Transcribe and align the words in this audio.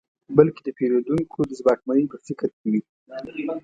بلکې 0.37 0.61
د 0.63 0.69
پېرودونکو 0.77 1.39
د 1.45 1.51
ځواکمنۍ 1.59 2.03
په 2.11 2.17
فکر 2.27 2.49
کې 2.59 2.67
وي. 2.73 2.81